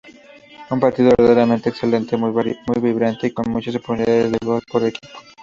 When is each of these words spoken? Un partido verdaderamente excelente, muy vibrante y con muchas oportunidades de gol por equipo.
Un 0.71 0.79
partido 0.79 1.11
verdaderamente 1.15 1.69
excelente, 1.69 2.17
muy 2.17 2.31
vibrante 2.81 3.27
y 3.27 3.31
con 3.33 3.51
muchas 3.51 3.75
oportunidades 3.75 4.31
de 4.31 4.39
gol 4.43 4.61
por 4.71 4.83
equipo. 4.83 5.13